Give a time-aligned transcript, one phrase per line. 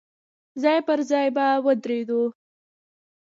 [0.61, 2.21] ځای پر ځای به ودرېدو.